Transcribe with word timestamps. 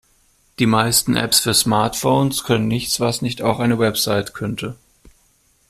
Die 0.57 0.65
meisten 0.65 1.15
Apps 1.15 1.41
für 1.41 1.53
Smartphones 1.53 2.43
können 2.43 2.67
nichts, 2.67 2.99
was 2.99 3.21
nicht 3.21 3.43
auch 3.43 3.59
eine 3.59 3.77
Website 3.77 4.33
könnte. 4.33 4.75